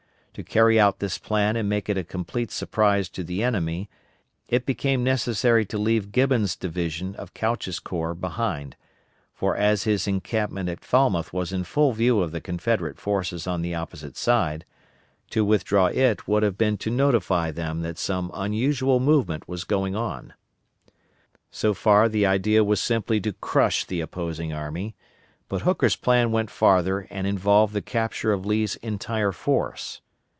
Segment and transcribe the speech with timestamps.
[0.35, 3.89] To carry out this plan and make it a complete surprise to the enemy
[4.47, 8.77] it became necessary to leave Gibbon's division of Couch's corps behind,
[9.33, 13.61] for as his encampment at Falmouth was in full view of the Confederate forces on
[13.61, 14.63] the opposite side,
[15.31, 19.97] to withdraw it would have been to notify them that some unusual movement was going
[19.97, 20.33] on.
[21.51, 24.95] So far the idea was simply to crush the opposing army,
[25.49, 29.99] but Hooker's plan went farther and involved the capture of Lee's entire force.